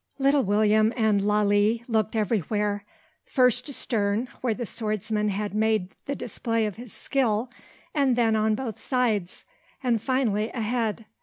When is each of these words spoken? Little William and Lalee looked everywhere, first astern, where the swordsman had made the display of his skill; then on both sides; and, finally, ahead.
Little 0.17 0.43
William 0.43 0.91
and 0.95 1.21
Lalee 1.21 1.83
looked 1.87 2.15
everywhere, 2.15 2.85
first 3.23 3.69
astern, 3.69 4.29
where 4.41 4.55
the 4.55 4.65
swordsman 4.65 5.29
had 5.29 5.53
made 5.53 5.93
the 6.07 6.15
display 6.15 6.65
of 6.65 6.75
his 6.77 6.91
skill; 6.91 7.51
then 7.93 8.35
on 8.35 8.55
both 8.55 8.81
sides; 8.81 9.45
and, 9.83 10.01
finally, 10.01 10.49
ahead. 10.55 11.05